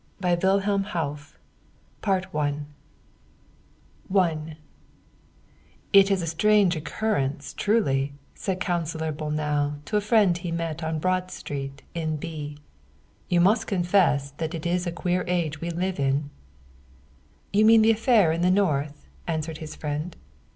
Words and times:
82 0.23 0.47
Wilhelm 0.47 0.83
Hauff 0.95 1.37
The 2.01 2.21
Singer 2.31 2.65
I 4.19 4.57
"TT 5.93 6.09
is 6.09 6.23
a 6.23 6.25
strange 6.25 6.75
occurrence, 6.75 7.53
truly," 7.53 8.13
said 8.33 8.59
Councilor 8.59 9.11
Bol 9.11 9.29
nau 9.29 9.73
to 9.85 9.97
a 9.97 10.01
friend 10.01 10.35
whom 10.35 10.41
he 10.41 10.51
met 10.51 10.83
on 10.83 10.97
Broad 10.97 11.29
Street 11.29 11.83
in 11.93 12.17
B." 12.17 12.57
You 13.29 13.41
must 13.41 13.67
confess 13.67 14.31
that 14.37 14.49
this 14.49 14.87
a 14.87 14.91
queer 14.91 15.23
age 15.27 15.61
we 15.61 15.69
live 15.69 15.99
in."" 15.99 16.31
You 17.53 17.63
mean 17.63 17.83
the 17.83 17.91
affair 17.91 18.31
in 18.31 18.41
the 18.41 18.49
North?" 18.49 19.07
answered 19.27 19.59
his 19.59 19.75
friend. 19.75 20.15